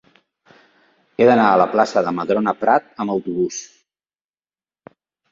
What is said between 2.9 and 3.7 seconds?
amb autobús.